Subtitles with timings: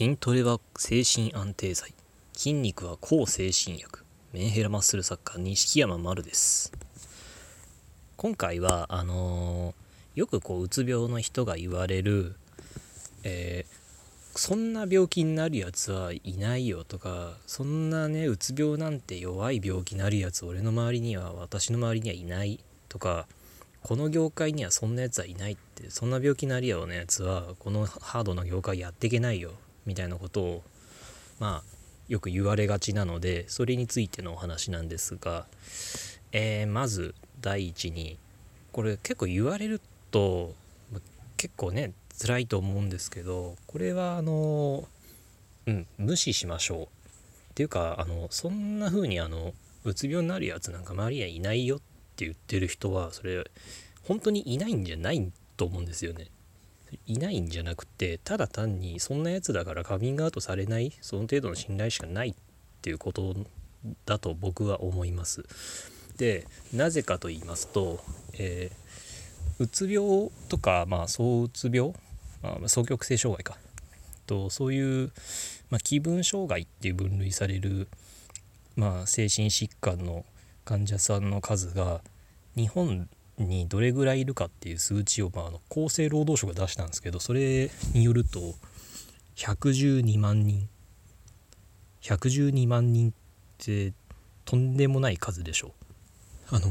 [0.00, 1.92] 筋トレは精神安定剤。
[2.32, 4.02] 筋肉は抗精神薬。
[4.32, 6.72] メンヘラマッスル作家錦山丸です。
[8.16, 12.34] 今回はあのー、よくこううつ病の人が言われる、
[13.24, 22.58] えー、そんな病気になるやつはいないよとかそんなねうつ病なんて弱い病気になるやつ俺の周りには私の周りにはいない
[22.88, 23.26] とか
[23.82, 29.52] この業界にはそんなやつはいないってそんな病気になるようなやつはこのハードな業界やっていけないよ。
[29.90, 30.62] みたいなことを
[31.40, 31.70] まあ
[32.08, 35.46] よく言われがちなのでそれについてのお話なんですが、
[36.30, 38.18] えー、まず第一に
[38.70, 39.80] これ結構言われる
[40.12, 40.54] と
[41.36, 44.86] 結構ね辛いと思うんですけどこれはあの
[45.66, 46.86] うん無視しましょうっ
[47.56, 51.78] ていうかあのそんな風にあのうつ病になるやつなんか周りにはいないよっ
[52.14, 53.44] て言ってる人はそれ
[54.04, 56.28] 本当にいないんじゃないと思うんですよね。
[57.06, 62.34] いないんじゃなくてただ単にそんなやつだからカミングアウトされないその程度の信頼しかないっ
[62.82, 63.34] ていうこと
[64.06, 65.44] だと僕は思います。
[66.16, 67.98] でなぜかと言いますと、
[68.34, 71.94] えー、うつ病とか、まあ、躁うつ病、
[72.42, 73.58] まあ、双極性障害か
[74.26, 75.12] とそういう、
[75.70, 77.88] まあ、気分障害っていう分類される、
[78.76, 80.26] まあ、精神疾患の
[80.66, 82.02] 患者さんの数が
[82.54, 83.08] 日本
[83.42, 88.54] にどれぐらいいるかっていう数値を、まあ、あの厚生労働省が出したんですけどそれによると
[89.36, 90.68] 112万人。
[92.02, 93.12] 112万人っ
[93.58, 93.92] て
[94.44, 95.72] とんでもない数でしょ
[96.50, 96.66] あの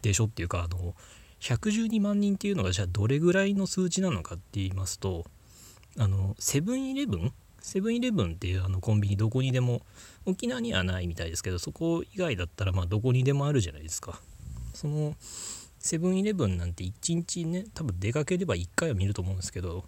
[0.00, 0.94] でしょっていうかあの
[1.40, 5.24] 112万人っていうのがじゃあどれぐらいの数値なのかって言いますと
[5.98, 7.32] あのセブンイレブン？
[7.60, 9.82] セブンイレブンっていうあのコンビニどこにでも
[10.24, 14.18] 沖縄にはないみたいですけどそこ以外だったらまあどこにでもあるじゃないですか。
[14.74, 15.14] その
[15.82, 19.84] セブンイレブンなんて1日ね多分出かければ1回は見ると思うんですけど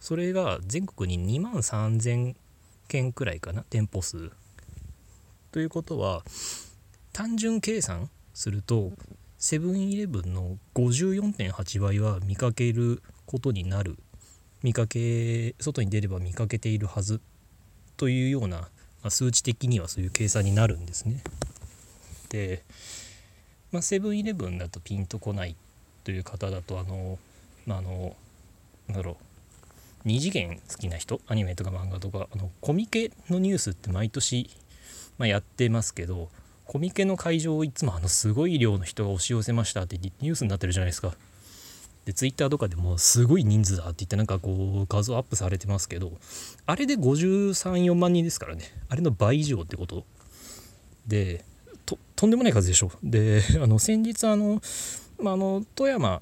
[0.00, 2.34] それが全国に2万3000
[2.88, 4.30] 件くらいかな店舗数
[5.52, 6.22] ということは
[7.12, 8.92] 単純計算すると
[9.38, 13.96] セブンイレブンの54.8倍は見かけることになる
[14.64, 17.20] 見かけ外に出れば見かけているはず
[17.96, 18.68] というような、ま
[19.04, 21.22] あ、数値的にはそういう計算になるんですね。
[22.28, 22.64] で
[23.72, 25.54] まあ、セブンイレブンだとピンとこない
[26.04, 27.18] という方だとあの、
[27.66, 28.16] まあ、あの
[28.88, 29.16] なんだろ
[30.04, 34.48] う2次元好きな人アニメとか漫画とかあのコミケのニュースって毎年、
[35.18, 36.28] まあ、やってますけど
[36.64, 41.14] コミケの会場をいつもあのすごい量の人が押し寄せましたってニュースになってるじゃないですか。
[42.04, 44.50] でツイッターとかでもすごい人数だって言ってなんかこ
[44.82, 46.12] う画像アップされてますけど
[46.64, 50.06] あれで534万人ですからねあれの倍以上ってこと
[51.06, 51.44] で
[52.18, 54.60] とんでもない数でしょであの先日あの,、
[55.20, 56.20] まあ、の富山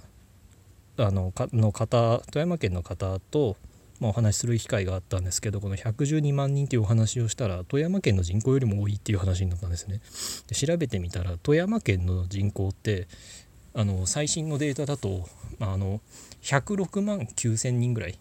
[0.98, 3.56] あのかの方富山県の方と、
[3.98, 10.02] まあ、お話しする機会があったんですけどこの112万人っていうお話をしたら富山県の人口よりも多いっていう話になったんですね。
[10.48, 13.08] で調べてみたら富山県の人口って
[13.72, 15.26] あの最新のデータだと、
[15.58, 16.02] まあ、あの
[16.42, 18.18] 106万9,000人ぐらい。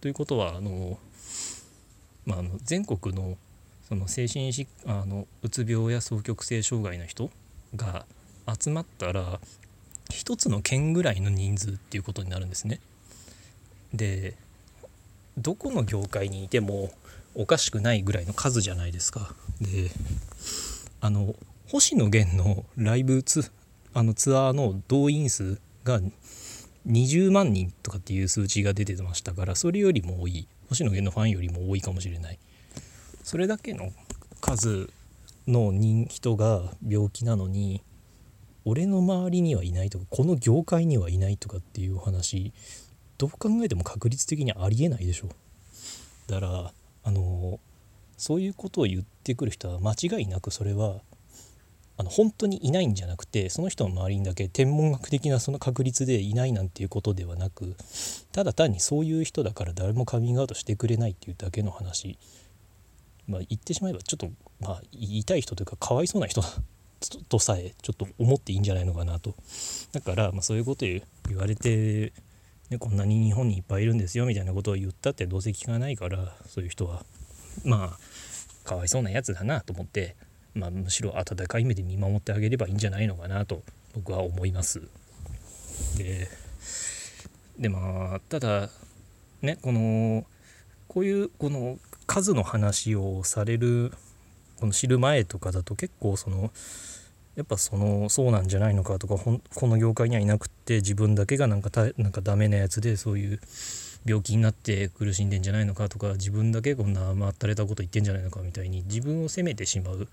[0.00, 1.00] ということはあの、
[2.24, 3.36] まあ、あの全国の
[3.88, 7.30] その精神疾あのうつ病や双極性障害の人
[7.76, 8.04] が
[8.60, 9.40] 集まったら
[10.10, 12.80] 一つの県ぐらいの人数っていうことになるんですね。
[13.92, 14.34] で
[15.38, 16.90] どこの業界にいても
[17.34, 19.34] おかしくないぐらいの数じゃないですか。
[19.60, 19.90] で
[21.00, 21.34] あの
[21.68, 23.50] 星野源のライブツ
[23.94, 26.00] あのツアーの動員数が
[26.88, 32.38] 20万人とかっていう数値が出てましたからそれよりも多い星野源のファンよりも多いかもしれない
[33.26, 33.90] それだけの
[34.40, 34.88] 数
[35.48, 35.72] の
[36.08, 37.82] 人が病気なのに
[38.64, 42.52] 俺の周りにはいないとかこの業界にはいないとかっていう話
[43.18, 45.28] どう考えても確率的にありえないでしょ
[46.28, 46.72] だから
[47.02, 47.58] あの
[48.16, 51.00] そういうことを言ってくる人は間違いなくそれは
[51.96, 57.74] あの本当にいないんじゃなくてその人の周りにだけ天文学的なその確率でいないなんていうことではなく
[58.30, 62.20] ただ単にそういう人だから誰もカミングアウトしてくれないっていうだけの話。
[63.28, 64.30] まあ、言ってしまえばちょっと、
[64.60, 66.42] まあ、言いたい人というかかわいそうな人
[67.28, 69.34] とさえちょっと思っていいんじゃないのかなと
[69.92, 71.02] だから、まあ、そういうこと言
[71.36, 72.12] われて、
[72.70, 77.04] ね、こんなに日本にいっぱいいるんですよみたいなことを言ったってどうせ聞かないからそういう人は
[77.64, 80.16] まあかわいそうなやつだなと思って、
[80.54, 83.62] まあ、むしろ温かい目で見守ってあげればいいんじゃないのかなと
[83.94, 84.82] 僕は思います。
[85.96, 86.28] で
[87.58, 88.70] でまあただ
[89.42, 90.26] ねこの
[90.88, 93.92] こういうこの数の話をされる
[94.58, 96.50] この知る前とかだと結構その
[97.36, 103.40] やっぱそのそうなんじゃないのかとかこの業界にはいなくって自分だけがなんかたなんかダメなやつでそういう
[104.06, 110.06] 病気になって苦しんでんじゃないのかとか自分だけこんな甘ったれたこと言ってんじゃないのかみたいに自分を責めてしまうっ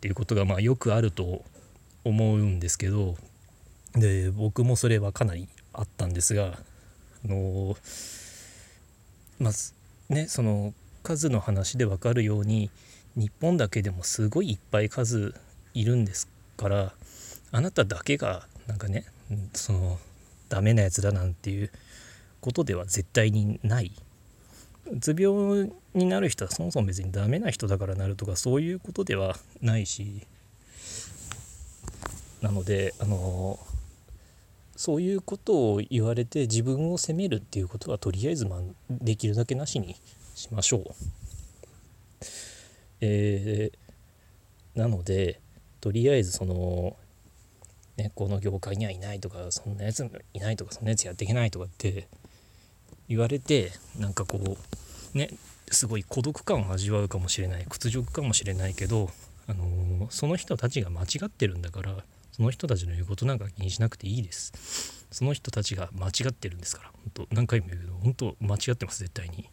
[0.00, 1.42] ていうことがまあよくあると
[2.04, 3.16] 思うんですけど
[3.94, 6.58] で僕もそれはかなりあったんですが
[7.24, 7.76] あの
[9.38, 10.72] まあねその
[11.08, 12.70] 数の話で分かるように
[13.16, 15.34] 日本だけでもすごいいっぱい数
[15.72, 16.28] いるんです
[16.58, 16.92] から
[17.50, 19.06] あなただけがなんかね
[19.54, 19.98] その
[20.50, 21.70] ダメなやつだなんていう
[22.42, 23.90] ことでは絶対にない。
[24.92, 30.26] うつ病になる人はそもそも別にダメな人だからなるとかそういうことではないし
[32.42, 33.58] なのであの
[34.76, 39.96] そういうことを言われて自分を責めるっていうことはとりあえずまできるだけなしに
[40.38, 40.82] しましょう。
[43.00, 45.40] えー、なので
[45.80, 46.96] とりあえずその、
[47.96, 52.08] ね、この業界にはいないとかそんなやついないとかそんなやつやっていけないとかって
[53.08, 54.56] 言われてなんかこ
[55.14, 55.30] うね
[55.70, 59.10] すごい孤独感を味わうかもしれない屈辱かもしれないけど、
[59.48, 61.96] あのー、その人たちが間違ってるんだから
[62.32, 69.48] その人たちの言うことなんか気にしなくていいですその人たちが間違ってるんですから本当何回も言うけど本当間違ってます絶対に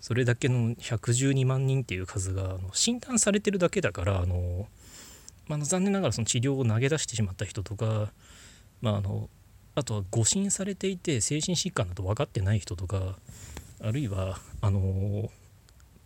[0.00, 4.68] それだけの112万人っていう数があの診断されてるだけだからあの、
[5.48, 8.12] まあ、残念ながらその治療を投げ出してしまった人とか、
[8.80, 9.28] まあ、あの
[9.74, 13.16] あとは誤診されていて精神疾患だと分かってない人とか
[13.80, 15.30] あるいはあの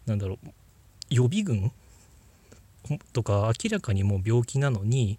[0.06, 0.48] なんだろう
[1.10, 1.72] 予備軍
[3.12, 5.18] とか明らかにもう病気なのに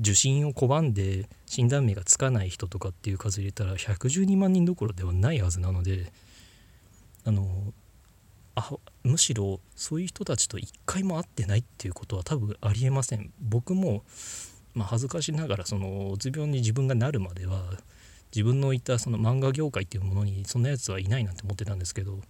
[0.00, 6.12] 受診を拒んで診断名がつかない人とかっていう数入れたら112万人どころではないはずなので
[7.24, 7.46] あの
[8.58, 14.04] あむしろそういう人たちと一回も会ってないっていうことは多分ありえません僕も
[14.78, 17.62] まあ、恥ずかしながらそのうつ病に自分がなるまでは
[18.34, 22.20] 自分のいたその漫画業界っていうものにそんなやつはいないなんて思ってたんですけど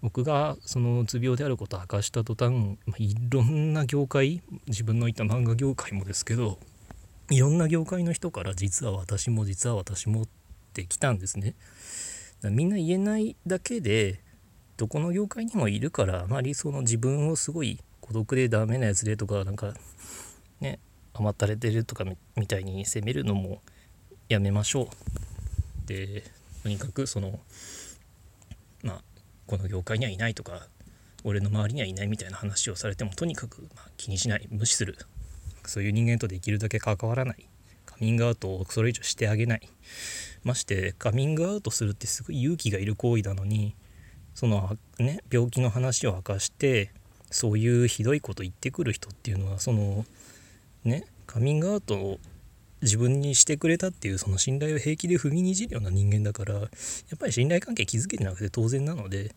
[0.00, 6.58] 僕がそのうつ病であることを明かした途端、まあ、いろんな業界自分のいた漫画業界もですけど
[7.30, 10.28] いろんな業界の人から実は私も実は私もっ
[10.74, 11.54] て来たんですね。
[12.42, 14.20] みんな言えないだけで
[14.76, 19.74] どこの業界にもいるからあまりその自分をすごい孤独でダメなやつでとかなんか
[20.60, 20.80] ね
[21.12, 22.04] 甘ったれてるとか
[22.36, 23.62] みたいに責めるのも
[24.28, 24.88] やめましょう。
[25.86, 26.24] で
[26.62, 27.38] とにかくその
[28.82, 29.02] まあ
[29.46, 30.66] この業界にはいないとか
[31.24, 34.46] 俺の周りにはいないみたいな話をされてもとにかく、ま、気にしない。
[34.50, 34.98] 無視する。
[35.64, 37.48] そういう人間とできるだけ関わらない。
[37.86, 39.68] カミングアウトをそれ以上してあげない。
[40.42, 43.74] ましてカミングアウトするってすごい勇気がいる行為なのに
[44.34, 46.90] そのね病気の話を明かして
[47.30, 50.04] そういうひどいこと言ってくる人っていうのはその
[50.84, 52.18] ねカミングアウトを
[52.82, 56.68] 自分にしてくれたっていうその信頼を平気で踏みにじるような人間だからやっ
[57.18, 59.34] ぱり信頼関係築けてなくて当然なので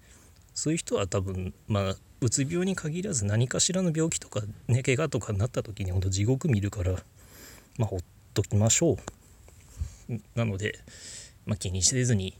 [0.54, 6.94] そういう人は多分まあうつ病に限らず何かしらの病気とかね怪我とかになった時にほんと地獄見るから
[7.78, 8.00] まあほっ
[8.34, 8.98] ときましょう。
[10.36, 10.80] なので、
[11.46, 12.38] まあ、気にせずに、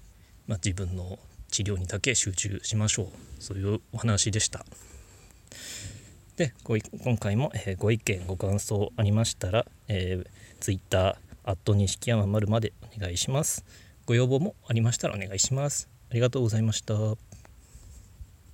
[0.48, 1.20] まあ、自分の
[1.58, 3.08] 治療にだけ集中しましょう。
[3.40, 4.64] そういうお話でした。
[6.36, 13.66] で今回も、えー、ご意見ご感想ありましたら、えー、Twitter アット錦山丸までお願いします。
[14.06, 15.90] ご要望もありましたらお願いします。
[16.12, 17.27] ありがとうございました。